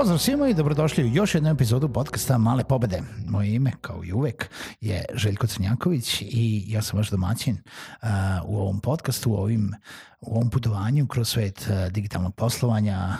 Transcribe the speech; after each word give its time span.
Pozdrav 0.00 0.18
svima 0.18 0.48
i 0.48 0.54
dobrodošli 0.54 1.04
u 1.04 1.08
još 1.14 1.34
jednu 1.34 1.50
epizodu 1.50 1.88
podcasta 1.88 2.38
Male 2.38 2.64
pobede. 2.64 3.02
Moje 3.28 3.54
ime, 3.54 3.72
kao 3.80 4.04
i 4.04 4.12
uvek, 4.12 4.50
je 4.80 5.04
Željko 5.14 5.46
Crnjaković 5.46 6.22
i 6.22 6.64
ja 6.66 6.82
sam 6.82 6.96
vaš 6.96 7.10
domaćin 7.10 7.54
uh, 7.54 8.08
u 8.44 8.58
ovom 8.58 8.80
podcastu, 8.80 9.30
u, 9.30 9.34
ovim, 9.34 9.74
u 10.20 10.34
ovom 10.34 10.50
putovanju 10.50 11.06
kroz 11.06 11.28
svet 11.28 11.68
digitalnog 11.90 12.34
poslovanja, 12.34 13.16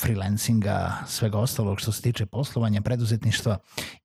freelancinga, 0.00 0.92
svega 1.06 1.38
ostalog 1.38 1.80
što 1.80 1.92
se 1.92 2.02
tiče 2.02 2.26
poslovanja, 2.26 2.80
preduzetništva 2.80 3.58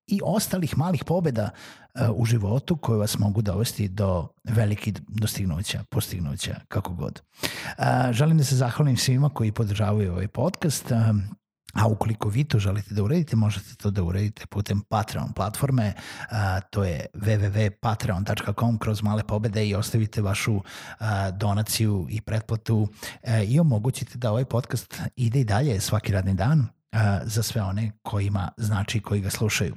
i 0.08 0.20
ostalih 0.24 0.78
malih 0.78 1.04
pobeda 1.04 1.50
u 2.16 2.26
životu 2.26 2.78
koje 2.78 2.98
vas 2.98 3.20
mogu 3.20 3.42
dovesti 3.42 3.88
do 3.88 4.28
velikih 4.44 4.94
dostignuća, 5.08 5.84
postignuća, 5.90 6.56
kako 6.68 6.94
god. 6.94 7.22
Želim 8.12 8.38
da 8.38 8.44
se 8.44 8.56
zahvalim 8.56 8.98
svima 8.98 9.30
koji 9.30 9.52
podržavaju 9.52 10.12
ovaj 10.12 10.28
podcast. 10.28 10.92
A 11.74 11.88
ukoliko 11.88 12.30
vi 12.30 12.44
to 12.44 12.60
želite 12.60 12.94
da 12.94 13.04
uredite, 13.04 13.36
možete 13.36 13.76
to 13.76 13.92
da 13.92 14.04
uredite 14.04 14.46
putem 14.46 14.82
Patreon 14.82 15.34
platforme, 15.34 15.94
a, 16.30 16.60
to 16.62 16.84
je 16.84 17.06
www.patreon.com 17.14 18.78
kroz 18.78 19.02
male 19.02 19.24
pobede 19.24 19.68
i 19.68 19.76
ostavite 19.76 20.22
vašu 20.22 20.62
a, 21.00 21.32
donaciju 21.32 22.08
i 22.10 22.22
pretplatu 22.22 22.88
a, 23.24 23.42
i 23.42 23.60
omogućite 23.60 24.18
da 24.18 24.32
ovaj 24.32 24.46
podcast 24.46 25.02
ide 25.16 25.40
i 25.40 25.44
dalje 25.44 25.80
svaki 25.80 26.12
radni 26.12 26.34
dan 26.34 26.68
za 27.24 27.44
sve 27.44 27.62
one 27.62 27.92
kojima 28.02 28.50
znači 28.58 29.00
koji 29.00 29.22
ga 29.22 29.30
slušaju. 29.30 29.76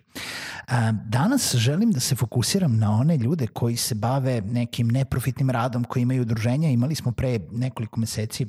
Danas 1.05 1.55
želim 1.55 1.93
da 1.93 2.01
se 2.01 2.17
fokusiram 2.17 2.79
na 2.79 2.91
one 2.91 3.17
ljude 3.17 3.47
koji 3.47 3.77
se 3.77 3.95
bave 3.95 4.41
nekim 4.41 4.89
neprofitnim 4.89 5.51
radom, 5.51 5.85
koji 5.85 6.03
imaju 6.03 6.23
udruženja. 6.23 6.69
Imali 6.69 6.95
smo 6.95 7.13
pre 7.13 7.39
nekoliko 7.51 8.01
meseci 8.01 8.47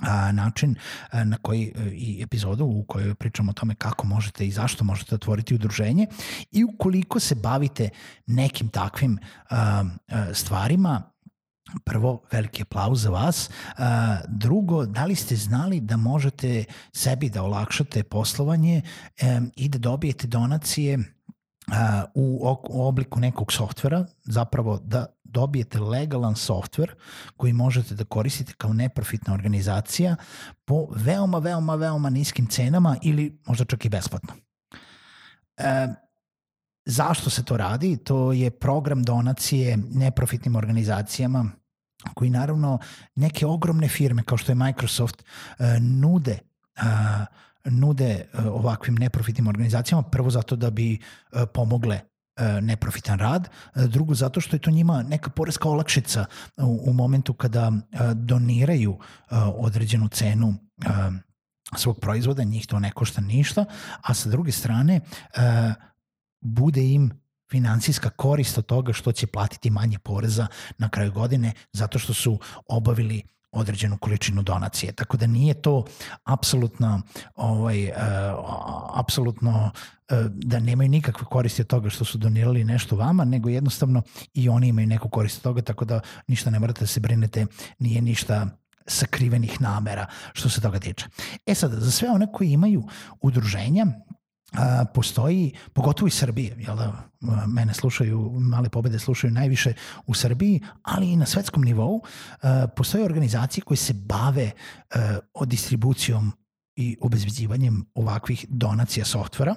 a, 0.00 0.32
način 0.32 0.74
na 1.24 1.36
koji 1.36 1.72
e, 1.76 1.90
i 1.90 2.22
epizodu 2.22 2.64
u 2.64 2.84
kojoj 2.88 3.14
pričamo 3.14 3.50
o 3.50 3.54
tome 3.54 3.74
kako 3.74 4.06
možete 4.06 4.46
i 4.46 4.50
zašto 4.50 4.84
možete 4.84 5.14
otvoriti 5.14 5.54
udruženje 5.54 6.06
i 6.52 6.64
ukoliko 6.64 7.20
se 7.20 7.34
bavite 7.34 7.88
nekim 8.26 8.68
takvim 8.68 9.18
stvarima 10.32 11.10
Prvo, 11.84 12.22
veliki 12.32 12.62
aplauz 12.62 13.02
za 13.02 13.10
vas. 13.10 13.50
Drugo, 14.28 14.86
da 14.86 15.04
li 15.04 15.14
ste 15.14 15.36
znali 15.36 15.80
da 15.80 15.96
možete 15.96 16.64
sebi 16.92 17.30
da 17.30 17.42
olakšate 17.42 18.02
poslovanje 18.02 18.82
i 19.56 19.68
da 19.68 19.78
dobijete 19.78 20.26
donacije 20.26 20.98
u 22.14 22.48
obliku 22.70 23.20
nekog 23.20 23.52
softvera, 23.52 24.06
zapravo 24.24 24.78
da 24.84 25.06
dobijete 25.30 25.80
legalan 25.80 26.36
softver 26.36 26.94
koji 27.36 27.52
možete 27.52 27.94
da 27.94 28.04
koristite 28.04 28.52
kao 28.58 28.72
neprofitna 28.72 29.34
organizacija 29.34 30.16
po 30.64 30.86
veoma, 30.96 31.38
veoma, 31.38 31.74
veoma 31.74 32.10
niskim 32.10 32.46
cenama 32.46 32.96
ili 33.02 33.38
možda 33.46 33.64
čak 33.64 33.84
i 33.84 33.88
besplatno. 33.88 34.34
E, 35.56 35.88
zašto 36.84 37.30
se 37.30 37.44
to 37.44 37.56
radi? 37.56 37.96
To 37.96 38.32
je 38.32 38.50
program 38.50 39.02
donacije 39.02 39.76
neprofitnim 39.76 40.56
organizacijama 40.56 41.50
koji 42.14 42.30
naravno 42.30 42.78
neke 43.14 43.46
ogromne 43.46 43.88
firme 43.88 44.22
kao 44.22 44.38
što 44.38 44.52
je 44.52 44.56
Microsoft 44.56 45.24
e, 45.58 45.80
nude 45.80 46.38
e, 46.76 46.82
nude 47.64 48.10
e, 48.32 48.48
ovakvim 48.48 48.94
neprofitnim 48.94 49.46
organizacijama, 49.46 50.02
prvo 50.02 50.30
zato 50.30 50.56
da 50.56 50.70
bi 50.70 50.98
pomogle 51.54 52.00
neprofitan 52.60 53.18
rad, 53.18 53.48
drugo 53.74 54.14
zato 54.14 54.40
što 54.40 54.56
je 54.56 54.60
to 54.60 54.70
njima 54.70 55.02
neka 55.02 55.30
poreska 55.30 55.68
olakšica 55.68 56.24
u, 56.56 56.80
u 56.86 56.92
momentu 56.92 57.34
kada 57.34 57.72
doniraju 58.14 58.98
određenu 59.54 60.08
cenu 60.08 60.54
svog 61.76 62.00
proizvoda, 62.00 62.44
njih 62.44 62.66
to 62.66 62.78
ne 62.78 62.90
košta 62.90 63.20
ništa, 63.20 63.64
a 64.02 64.14
sa 64.14 64.28
druge 64.28 64.52
strane 64.52 65.00
bude 66.40 66.92
im 66.92 67.10
finansijska 67.50 68.10
korist 68.10 68.58
od 68.58 68.66
toga 68.66 68.92
što 68.92 69.12
će 69.12 69.26
platiti 69.26 69.70
manje 69.70 69.98
poreza 69.98 70.46
na 70.78 70.88
kraju 70.88 71.12
godine 71.12 71.52
zato 71.72 71.98
što 71.98 72.14
su 72.14 72.38
obavili 72.66 73.22
određenu 73.52 73.98
količinu 73.98 74.42
donacije. 74.42 74.92
Tako 74.92 75.16
da 75.16 75.26
nije 75.26 75.54
to 75.54 75.84
apsolutno 76.24 77.02
ovaj 77.36 77.84
uh, 77.84 77.92
apsolutno 78.94 79.70
da 80.30 80.58
nemaju 80.60 80.88
nikakve 80.88 81.26
koristi 81.30 81.62
od 81.62 81.68
toga 81.68 81.90
što 81.90 82.04
su 82.04 82.18
donirali 82.18 82.64
nešto 82.64 82.96
vama, 82.96 83.24
nego 83.24 83.48
jednostavno 83.48 84.02
i 84.34 84.48
oni 84.48 84.68
imaju 84.68 84.86
neku 84.86 85.08
korist 85.08 85.36
od 85.36 85.42
toga, 85.42 85.62
tako 85.62 85.84
da 85.84 86.00
ništa 86.26 86.50
ne 86.50 86.58
morate 86.58 86.80
da 86.80 86.86
se 86.86 87.00
brinete, 87.00 87.46
nije 87.78 88.00
ništa 88.00 88.46
sakrivenih 88.86 89.60
namera 89.60 90.06
što 90.32 90.48
se 90.48 90.60
toga 90.60 90.78
tiče. 90.78 91.06
E 91.46 91.54
sad, 91.54 91.72
za 91.72 91.90
sve 91.90 92.10
one 92.10 92.26
koji 92.32 92.50
imaju 92.50 92.84
udruženja, 93.20 93.86
a, 94.52 94.84
postoji, 94.94 95.52
pogotovo 95.72 96.08
i 96.08 96.10
Srbije, 96.10 96.56
jel 96.58 96.76
da, 96.76 96.92
mene 97.46 97.74
slušaju, 97.74 98.30
male 98.40 98.68
pobede 98.68 98.98
slušaju 98.98 99.32
najviše 99.32 99.72
u 100.06 100.14
Srbiji, 100.14 100.60
ali 100.82 101.12
i 101.12 101.16
na 101.16 101.26
svetskom 101.26 101.62
nivou, 101.62 102.02
a, 102.42 102.66
postoje 102.76 103.04
organizacije 103.04 103.64
koje 103.64 103.76
se 103.76 103.94
bave 103.94 104.50
a, 104.94 105.18
o 105.34 105.44
distribucijom 105.44 106.32
i 106.76 106.96
obezbeđivanjem 107.00 107.84
ovakvih 107.94 108.46
donacija 108.48 109.04
softvera. 109.04 109.54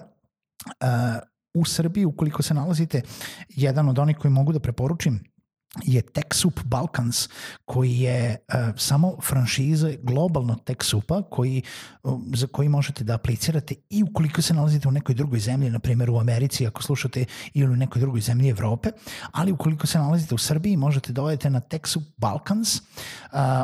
A, 0.79 1.19
u 1.53 1.65
Srbiji, 1.65 2.05
ukoliko 2.05 2.43
se 2.43 2.53
nalazite, 2.53 3.01
jedan 3.49 3.89
od 3.89 3.99
onih 3.99 4.17
koji 4.17 4.31
mogu 4.31 4.53
da 4.53 4.59
preporučim 4.59 5.32
je 5.81 6.01
TechSoup 6.01 6.63
Balkans 6.63 7.29
koji 7.65 7.99
je 7.99 8.37
uh, 8.47 8.55
samo 8.77 9.17
franšize 9.21 9.97
globalnog 10.03 10.63
TechSoupa 10.63 11.21
koji, 11.29 11.61
uh, 12.03 12.21
za 12.33 12.47
koji 12.47 12.69
možete 12.69 13.03
da 13.03 13.15
aplicirate 13.15 13.75
i 13.89 14.03
ukoliko 14.03 14.41
se 14.41 14.53
nalazite 14.53 14.87
u 14.87 14.91
nekoj 14.91 15.15
drugoj 15.15 15.39
zemlji, 15.39 15.69
na 15.69 15.79
primjer 15.79 16.09
u 16.09 16.19
Americi 16.19 16.67
ako 16.67 16.83
slušate 16.83 17.25
ili 17.53 17.73
u 17.73 17.75
nekoj 17.75 17.99
drugoj 17.99 18.21
zemlji 18.21 18.49
Evrope, 18.49 18.89
ali 19.31 19.51
ukoliko 19.51 19.87
se 19.87 19.99
nalazite 19.99 20.35
u 20.35 20.37
Srbiji 20.37 20.77
možete 20.77 21.13
da 21.13 21.23
odete 21.23 21.49
na 21.49 21.59
TechSoup 21.59 22.03
Balkans, 22.17 22.75
uh, 22.75 22.81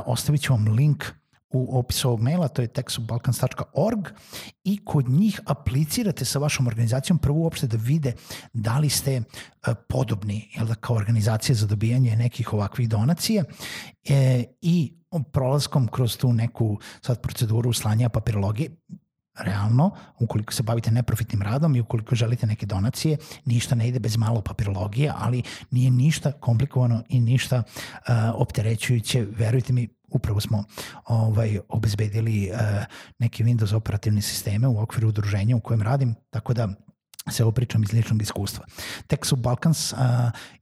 ostavit 0.05 0.41
ću 0.41 0.53
vam 0.53 0.67
link 0.67 1.03
u 1.51 1.79
opisu 1.79 2.07
ovog 2.07 2.21
maila, 2.21 2.47
to 2.47 2.61
je 2.61 2.67
textbalkans.org 2.67 4.07
i 4.63 4.79
kod 4.85 5.09
njih 5.09 5.39
aplicirate 5.45 6.25
sa 6.25 6.39
vašom 6.39 6.67
organizacijom 6.67 7.17
prvo 7.19 7.39
uopšte 7.39 7.67
da 7.67 7.77
vide 7.77 8.13
da 8.53 8.79
li 8.79 8.89
ste 8.89 9.13
e, 9.15 9.21
podobni 9.89 10.51
jel 10.55 10.67
da, 10.67 10.75
kao 10.75 10.95
organizacija 10.95 11.55
za 11.55 11.67
dobijanje 11.67 12.15
nekih 12.15 12.53
ovakvih 12.53 12.89
donacija 12.89 13.43
e, 14.09 14.43
i 14.61 14.93
prolaskom 15.31 15.87
kroz 15.87 16.17
tu 16.17 16.33
neku 16.33 16.77
sad 17.01 17.21
proceduru 17.21 17.73
slanja 17.73 18.09
papirologije 18.09 18.69
realno, 19.39 19.91
ukoliko 20.19 20.53
se 20.53 20.63
bavite 20.63 20.91
neprofitnim 20.91 21.41
radom 21.41 21.75
i 21.75 21.81
ukoliko 21.81 22.15
želite 22.15 22.47
neke 22.47 22.65
donacije, 22.65 23.17
ništa 23.45 23.75
ne 23.75 23.87
ide 23.87 23.99
bez 23.99 24.17
malo 24.17 24.41
papirologije, 24.41 25.13
ali 25.17 25.43
nije 25.71 25.91
ništa 25.91 26.31
komplikovano 26.31 27.03
i 27.09 27.19
ništa 27.19 27.57
uh, 27.57 28.13
opterećujuće. 28.33 29.25
Verujte 29.37 29.73
mi, 29.73 29.87
upravo 30.11 30.39
smo 30.39 30.63
ovaj 31.05 31.59
obezbedili 31.69 32.51
uh, 32.51 32.59
neke 33.19 33.43
Windows 33.43 33.75
operativne 33.75 34.21
sisteme 34.21 34.67
u 34.67 34.81
okviru 34.81 35.07
udruženja 35.07 35.55
u 35.55 35.59
kojem 35.59 35.81
radim, 35.81 36.15
tako 36.29 36.53
da 36.53 36.67
se 37.31 37.43
ovo 37.43 37.51
pričam 37.51 37.83
iz 37.83 37.93
ličnog 37.93 38.21
iskustva. 38.21 38.65
Texas 39.07 39.35
Balkans 39.35 39.93
uh, 39.93 39.99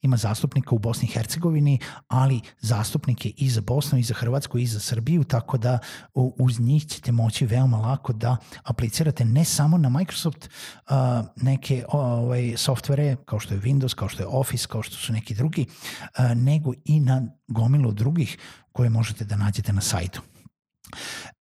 ima 0.01 0.17
zastupnika 0.17 0.75
u 0.75 0.79
Bosni 0.79 1.07
i 1.07 1.11
Hercegovini, 1.11 1.79
ali 2.07 2.41
zastupnike 2.59 3.29
i 3.37 3.49
za 3.49 3.61
Bosnu, 3.61 3.99
i 3.99 4.03
za 4.03 4.13
Hrvatsku, 4.13 4.57
i 4.57 4.65
za 4.65 4.79
Srbiju, 4.79 5.23
tako 5.23 5.57
da 5.57 5.79
uz 6.13 6.59
njih 6.59 6.87
ćete 6.87 7.11
moći 7.11 7.45
veoma 7.45 7.77
lako 7.77 8.13
da 8.13 8.37
aplicirate 8.63 9.25
ne 9.25 9.45
samo 9.45 9.77
na 9.77 9.89
Microsoft 9.89 10.49
uh, 10.89 10.95
neke 11.35 11.85
ovaj, 11.89 12.53
softvere 12.57 13.15
kao 13.25 13.39
što 13.39 13.53
je 13.53 13.61
Windows, 13.61 13.95
kao 13.95 14.09
što 14.09 14.23
je 14.23 14.27
Office, 14.27 14.67
kao 14.67 14.83
što 14.83 14.95
su 14.95 15.13
neki 15.13 15.35
drugi, 15.35 15.65
uh, 15.65 16.37
nego 16.37 16.73
i 16.85 16.99
na 16.99 17.21
gomilu 17.47 17.91
drugih 17.91 18.37
koje 18.71 18.89
možete 18.89 19.25
da 19.25 19.35
nađete 19.35 19.73
na 19.73 19.81
sajtu. 19.81 20.21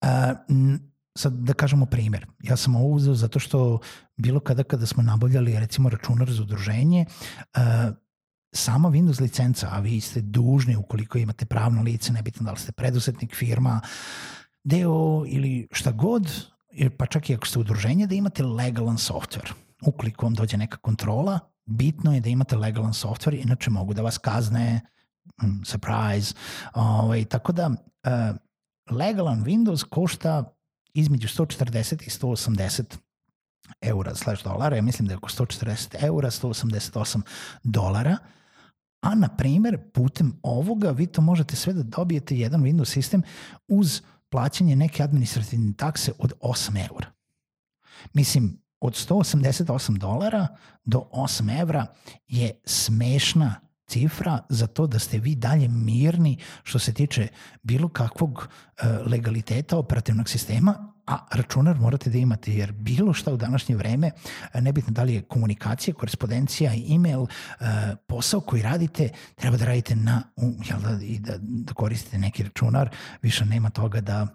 Uh, 0.03 0.09
sad 1.17 1.33
da 1.33 1.53
kažemo 1.53 1.87
primer. 1.87 2.27
Ja 2.43 2.57
sam 2.57 2.77
ovo 2.77 2.89
uzeo 2.89 3.15
zato 3.15 3.39
što 3.39 3.79
bilo 4.17 4.41
kada 4.41 4.63
kada 4.63 4.87
smo 4.87 5.03
nabavljali 5.03 5.59
recimo 5.59 5.89
računar 5.89 6.33
za 6.33 6.43
udruženje, 6.43 7.05
uh, 7.57 7.95
sama 8.53 8.89
Windows 8.89 9.21
licenca, 9.21 9.69
a 9.73 9.81
vi 9.81 10.01
ste 10.01 10.21
dužni 10.21 10.77
ukoliko 10.77 11.19
imate 11.19 11.47
pravno 11.47 11.83
lice, 11.83 12.13
nebitno 12.13 12.45
da 12.45 12.53
li 12.53 12.59
ste 12.59 12.73
predusetnik, 12.73 13.35
firma, 13.35 13.81
deo 14.65 15.25
ili 15.27 15.69
šta 15.73 15.93
god, 15.93 16.47
pa 16.97 17.07
čak 17.07 17.31
i 17.31 17.35
ako 17.35 17.47
ste 17.47 17.59
udruženje, 17.59 18.07
da 18.07 18.15
imate 18.15 18.43
legalan 18.45 18.97
software. 18.97 19.53
Ukoliko 19.87 20.27
vam 20.27 20.35
dođe 20.35 20.57
neka 20.57 20.77
kontrola, 20.77 21.39
bitno 21.67 22.15
je 22.15 22.21
da 22.21 22.29
imate 22.29 22.57
legalan 22.57 22.93
software, 22.93 23.43
inače 23.43 23.71
mogu 23.71 23.95
da 23.95 24.03
vas 24.03 24.19
kazne, 24.19 24.81
mm, 25.43 25.63
surprise, 25.65 26.35
ovaj, 26.75 27.25
tako 27.25 27.53
da 27.53 27.67
uh, 27.67 28.37
legalan 28.91 29.45
Windows 29.45 29.85
košta 29.89 30.56
između 30.97 31.29
140 31.29 32.07
i 32.07 32.11
180 32.11 32.97
eura 33.81 34.15
slash 34.15 34.45
dolara, 34.45 34.77
ja 34.77 34.83
mislim 34.83 35.09
da 35.09 35.13
je 35.13 35.17
oko 35.17 35.29
140 35.29 36.05
eura, 36.05 36.31
188 36.31 37.21
dolara, 37.63 38.17
a 39.01 39.15
na 39.15 39.29
primer 39.29 39.79
putem 39.93 40.39
ovoga 40.43 40.91
vi 40.91 41.07
to 41.07 41.21
možete 41.21 41.57
sve 41.57 41.73
da 41.73 41.83
dobijete 41.83 42.37
jedan 42.37 42.63
Windows 42.63 42.93
sistem 42.93 43.23
uz 43.69 44.03
plaćanje 44.29 44.77
neke 44.77 45.03
administrativne 45.03 45.73
takse 45.77 46.13
od 46.19 46.33
8 46.41 46.89
eura. 46.91 47.07
Mislim, 48.13 48.63
od 48.81 48.93
188 48.93 49.99
dolara 49.99 50.47
do 50.85 51.09
8 51.13 51.61
evra 51.61 51.87
je 52.27 52.61
smešna 52.65 53.66
cifra 53.87 54.39
za 54.49 54.67
to 54.67 54.87
da 54.87 54.99
ste 54.99 55.19
vi 55.19 55.35
dalje 55.35 55.69
mirni 55.69 56.39
što 56.63 56.79
se 56.79 56.93
tiče 56.93 57.29
bilo 57.63 57.89
kakvog 57.89 58.49
e, 58.49 58.89
legaliteta 59.07 59.79
operativnog 59.79 60.29
sistema, 60.29 60.93
a 61.07 61.27
računar 61.33 61.79
morate 61.79 62.11
da 62.11 62.19
imate 62.19 62.53
jer 62.53 62.73
bilo 62.73 63.13
šta 63.13 63.33
u 63.33 63.37
današnje 63.37 63.77
vreme, 63.77 64.11
e, 64.53 64.61
nebitno 64.61 64.93
da 64.93 65.03
li 65.03 65.15
je 65.15 65.23
komunikacija, 65.23 65.95
korespondencija, 65.95 66.73
e-mail, 66.95 67.23
e, 67.23 67.27
posao 68.07 68.41
koji 68.41 68.63
radite, 68.63 69.09
treba 69.35 69.57
da 69.57 69.65
radite 69.65 69.97
na, 69.97 70.23
jel 70.69 70.81
da, 70.81 70.99
i 71.03 71.19
da, 71.19 71.35
da 71.41 71.75
koristite 71.75 72.19
neki 72.19 72.43
računar, 72.43 72.91
više 73.23 73.45
nema 73.45 73.71
toga 73.71 74.01
da 74.01 74.27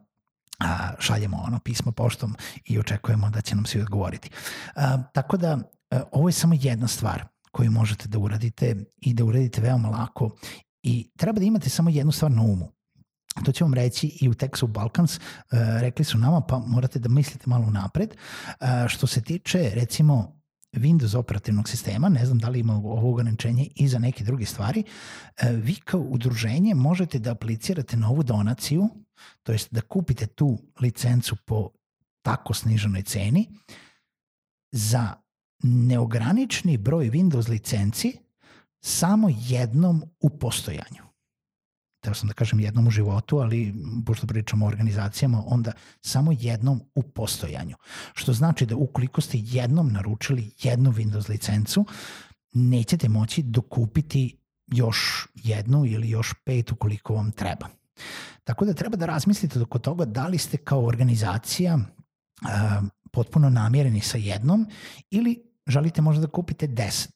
a, 0.59 0.89
šaljemo 0.99 1.37
ono 1.37 1.59
pismo 1.59 1.91
poštom 1.91 2.35
i 2.65 2.79
očekujemo 2.79 3.29
da 3.29 3.41
će 3.41 3.55
nam 3.55 3.65
svi 3.65 3.81
odgovoriti. 3.81 4.29
A, 4.75 5.03
tako 5.13 5.37
da, 5.37 5.57
a, 5.89 6.01
ovo 6.11 6.29
je 6.29 6.33
samo 6.33 6.55
jedna 6.57 6.87
stvar 6.87 7.23
koju 7.51 7.71
možete 7.71 8.07
da 8.07 8.19
uradite 8.19 8.75
i 8.97 9.13
da 9.13 9.25
uradite 9.25 9.61
veoma 9.61 9.89
lako 9.89 10.35
i 10.83 11.11
treba 11.17 11.39
da 11.39 11.45
imate 11.45 11.69
samo 11.69 11.89
jednu 11.89 12.11
stvar 12.11 12.31
na 12.31 12.41
umu. 12.41 12.71
To 13.45 13.51
ću 13.51 13.63
vam 13.63 13.73
reći 13.73 14.17
i 14.21 14.29
u 14.29 14.33
Texu 14.33 14.67
Balkans, 14.67 15.17
uh, 15.17 15.21
rekli 15.79 16.05
su 16.05 16.17
nama, 16.17 16.41
pa 16.41 16.59
morate 16.59 16.99
da 16.99 17.09
mislite 17.09 17.43
malo 17.49 17.69
napred. 17.69 18.15
Uh, 18.47 18.67
što 18.87 19.07
se 19.07 19.21
tiče, 19.21 19.71
recimo, 19.73 20.41
Windows 20.73 21.17
operativnog 21.17 21.69
sistema, 21.69 22.09
ne 22.09 22.25
znam 22.25 22.39
da 22.39 22.49
li 22.49 22.59
ima 22.59 22.75
ovo 22.75 23.11
ograničenje 23.11 23.67
i 23.75 23.87
za 23.87 23.99
neke 23.99 24.23
druge 24.23 24.45
stvari, 24.45 24.83
uh, 24.83 25.49
vi 25.49 25.75
kao 25.75 25.99
udruženje 26.01 26.75
možete 26.75 27.19
da 27.19 27.31
aplicirate 27.31 27.97
na 27.97 28.09
ovu 28.09 28.23
donaciju, 28.23 28.89
to 29.43 29.51
jest 29.51 29.73
da 29.73 29.81
kupite 29.81 30.27
tu 30.27 30.57
licencu 30.79 31.35
po 31.45 31.69
tako 32.21 32.53
sniženoj 32.53 33.03
ceni 33.03 33.49
za 34.71 35.20
neogranični 35.63 36.77
broj 36.77 37.09
Windows 37.09 37.49
licenci 37.49 38.17
samo 38.79 39.29
jednom 39.29 40.03
u 40.19 40.29
postojanju. 40.29 41.03
Teo 42.03 42.13
sam 42.13 42.27
da 42.27 42.33
kažem 42.33 42.59
jednom 42.59 42.87
u 42.87 42.91
životu, 42.91 43.37
ali 43.37 43.73
pošto 44.05 44.27
pričamo 44.27 44.65
o 44.65 44.67
organizacijama, 44.67 45.43
onda 45.45 45.71
samo 46.01 46.31
jednom 46.39 46.81
u 46.95 47.03
postojanju. 47.03 47.75
Što 48.13 48.33
znači 48.33 48.65
da 48.65 48.75
ukoliko 48.75 49.21
ste 49.21 49.37
jednom 49.41 49.91
naručili 49.91 50.51
jednu 50.63 50.91
Windows 50.91 51.29
licencu, 51.29 51.85
nećete 52.53 53.09
moći 53.09 53.43
dokupiti 53.43 54.37
još 54.67 55.27
jednu 55.35 55.85
ili 55.85 56.09
još 56.09 56.33
pet 56.45 56.71
ukoliko 56.71 57.13
vam 57.13 57.31
treba. 57.31 57.67
Tako 58.43 58.65
da 58.65 58.73
treba 58.73 58.97
da 58.97 59.05
razmislite 59.05 59.61
oko 59.61 59.79
toga 59.79 60.05
da 60.05 60.27
li 60.27 60.37
ste 60.37 60.57
kao 60.57 60.85
organizacija 60.85 61.75
uh, 61.75 62.87
potpuno 63.11 63.49
namjereni 63.49 64.01
sa 64.01 64.17
jednom 64.17 64.67
ili 65.09 65.50
želite 65.67 66.01
možda 66.01 66.21
da 66.21 66.31
kupite 66.31 66.67
10 66.67 67.07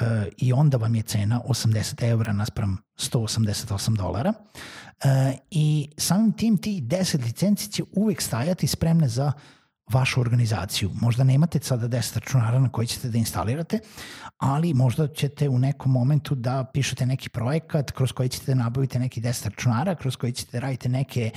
uh, 0.00 0.06
i 0.36 0.52
onda 0.52 0.76
vam 0.76 0.94
je 0.94 1.02
cena 1.02 1.40
80 1.48 2.08
eura 2.08 2.32
naspram 2.32 2.78
188 2.98 3.96
dolara 3.96 4.32
uh, 4.32 5.10
i 5.50 5.90
samim 5.96 6.32
tim 6.32 6.56
ti 6.56 6.82
10 6.82 7.24
licenci 7.24 7.72
će 7.72 7.82
uvek 7.92 8.22
stajati 8.22 8.66
spremne 8.66 9.08
za 9.08 9.32
vašu 9.92 10.20
organizaciju. 10.20 10.90
Možda 10.94 11.24
nemate 11.24 11.58
sada 11.62 11.88
10 11.88 12.14
računara 12.14 12.58
na 12.58 12.68
koji 12.68 12.86
ćete 12.86 13.08
da 13.08 13.18
instalirate, 13.18 13.78
ali 14.38 14.74
možda 14.74 15.08
ćete 15.08 15.48
u 15.48 15.58
nekom 15.58 15.92
momentu 15.92 16.34
da 16.34 16.64
pišete 16.72 17.06
neki 17.06 17.28
projekat 17.28 17.90
kroz 17.90 18.12
koji 18.12 18.28
ćete 18.28 18.54
da 18.54 18.62
nabavite 18.62 18.98
neki 18.98 19.20
10 19.20 19.44
računara, 19.44 19.94
kroz 19.94 20.16
koji 20.16 20.32
ćete 20.32 20.52
da 20.52 20.58
radite 20.58 20.88
neke 20.88 21.30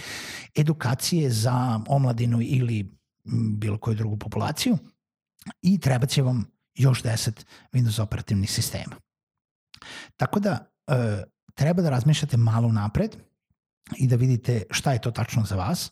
edukacije 0.56 1.30
za 1.30 1.80
omladinu 1.88 2.42
ili 2.42 3.00
bilo 3.58 3.78
koju 3.78 3.96
drugu 3.96 4.18
populaciju 4.18 4.78
i 5.62 5.80
treba 5.80 6.06
će 6.06 6.22
vam 6.22 6.46
još 6.76 7.04
10 7.04 7.46
Windows 7.74 8.02
operativnih 8.02 8.52
sistema. 8.52 8.96
Tako 10.18 10.40
da 10.40 10.72
e, 10.88 11.24
treba 11.54 11.82
da 11.82 11.90
razmišljate 11.90 12.38
malo 12.38 12.72
napred 12.72 13.16
i 13.98 14.08
da 14.08 14.16
vidite 14.16 14.64
šta 14.72 14.94
je 14.94 15.02
to 15.02 15.12
tačno 15.12 15.46
za 15.46 15.56
vas, 15.56 15.92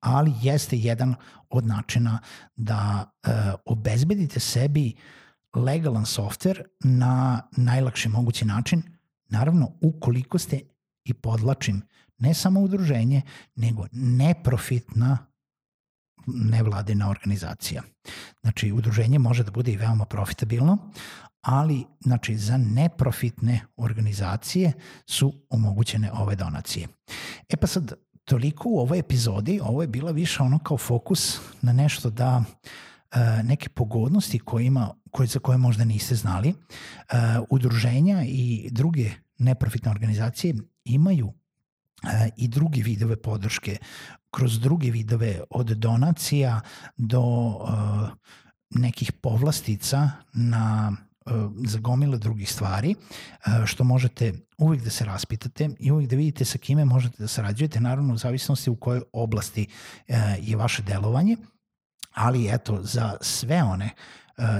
ali 0.00 0.32
jeste 0.42 0.76
jedan 0.76 1.14
od 1.50 1.66
načina 1.66 2.18
da 2.56 3.10
e, 3.22 3.30
obezbedite 3.64 4.40
sebi 4.40 4.94
legalan 5.54 6.04
software 6.04 6.62
na 6.80 7.42
najlakši 7.56 8.08
mogući 8.08 8.44
način, 8.44 8.82
naravno 9.28 9.72
ukoliko 9.80 10.38
ste 10.38 10.60
i 11.04 11.14
podlačim 11.14 11.82
ne 12.18 12.34
samo 12.34 12.60
udruženje, 12.60 13.22
nego 13.56 13.86
neprofitna 13.92 15.27
nevladina 16.34 17.10
organizacija. 17.10 17.82
Znači, 18.42 18.72
udruženje 18.72 19.18
može 19.18 19.44
da 19.44 19.50
bude 19.50 19.72
i 19.72 19.76
veoma 19.76 20.04
profitabilno, 20.04 20.78
ali 21.40 21.84
znači, 22.00 22.36
za 22.36 22.56
neprofitne 22.56 23.60
organizacije 23.76 24.72
su 25.06 25.32
omogućene 25.50 26.12
ove 26.12 26.36
donacije. 26.36 26.88
E 27.48 27.56
pa 27.56 27.66
sad, 27.66 27.92
toliko 28.24 28.68
u 28.68 28.78
ovoj 28.78 28.98
epizodi, 28.98 29.60
ovo 29.62 29.82
je 29.82 29.88
bila 29.88 30.10
više 30.10 30.42
ono 30.42 30.58
kao 30.58 30.78
fokus 30.78 31.40
na 31.62 31.72
nešto 31.72 32.10
da 32.10 32.44
e, 32.44 33.42
neke 33.42 33.68
pogodnosti 33.68 34.38
kojima, 34.38 34.94
koje, 35.10 35.26
za 35.26 35.38
koje 35.38 35.58
možda 35.58 35.84
niste 35.84 36.14
znali. 36.14 36.48
E, 36.48 36.54
udruženja 37.50 38.22
i 38.26 38.68
druge 38.72 39.10
neprofitne 39.38 39.90
organizacije 39.90 40.54
imaju 40.84 41.32
i 42.36 42.48
drugi 42.48 42.82
vidove 42.82 43.16
podrške. 43.16 43.76
Kroz 44.30 44.60
druge 44.60 44.90
vidove 44.90 45.40
od 45.50 45.66
donacija 45.66 46.60
do 46.96 47.20
uh, 47.20 48.08
nekih 48.70 49.12
povlastica 49.12 50.10
na 50.32 50.92
uh, 50.92 51.32
za 51.66 51.78
gomile 51.78 52.18
drugih 52.18 52.52
stvari, 52.52 52.94
što 53.66 53.84
možete 53.84 54.32
uvijek 54.58 54.84
da 54.84 54.90
se 54.90 55.04
raspitate 55.04 55.68
i 55.78 55.90
uvijek 55.90 56.10
da 56.10 56.16
vidite 56.16 56.44
sa 56.44 56.58
kime 56.58 56.84
možete 56.84 57.16
da 57.18 57.28
sarađujete, 57.28 57.80
naravno 57.80 58.14
u 58.14 58.16
zavisnosti 58.16 58.70
u 58.70 58.76
kojoj 58.76 59.02
oblasti 59.12 59.66
je 60.40 60.56
vaše 60.56 60.82
delovanje, 60.82 61.36
ali 62.14 62.48
eto, 62.54 62.82
za 62.82 63.16
sve 63.20 63.62
one 63.62 63.90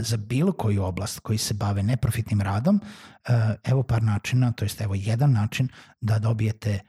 za 0.01 0.17
bilo 0.17 0.53
koju 0.53 0.83
oblast 0.83 1.21
koji 1.21 1.39
se 1.39 1.55
bave 1.55 1.83
neprofitnim 1.83 2.41
radom, 2.41 2.81
evo 3.65 3.83
par 3.83 4.03
načina, 4.03 4.53
to 4.53 4.65
jest 4.65 4.81
evo 4.81 4.95
jedan 4.95 5.33
način 5.33 5.69
da 6.01 6.19
dobijete 6.19 6.81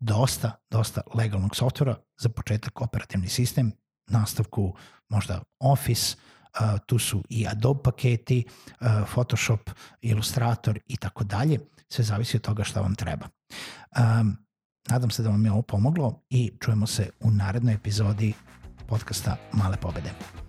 dosta, 0.00 0.52
dosta 0.70 1.00
legalnog 1.14 1.56
softvera, 1.56 1.96
za 2.20 2.28
početak 2.28 2.80
operativni 2.80 3.28
sistem, 3.28 3.72
nastavku 4.06 4.74
možda 5.08 5.42
Office, 5.60 6.16
uh, 6.60 6.78
tu 6.86 6.98
su 6.98 7.22
i 7.28 7.46
Adobe 7.48 7.82
paketi, 7.82 8.44
uh, 8.46 8.86
Photoshop, 9.12 9.70
Illustrator 10.00 10.78
i 10.86 10.96
tako 10.96 11.24
dalje. 11.24 11.58
Sve 11.88 12.04
zavisi 12.04 12.36
od 12.36 12.42
toga 12.42 12.64
šta 12.64 12.80
vam 12.80 12.94
treba. 12.94 13.28
Um, 14.20 14.36
nadam 14.88 15.10
se 15.10 15.22
da 15.22 15.30
vam 15.30 15.44
je 15.44 15.52
ovo 15.52 15.62
pomoglo 15.62 16.22
i 16.30 16.52
čujemo 16.60 16.86
se 16.86 17.10
u 17.20 17.30
narednoj 17.30 17.74
epizodi 17.74 18.32
podcasta 18.88 19.36
Male 19.52 19.76
pobede. 19.76 20.41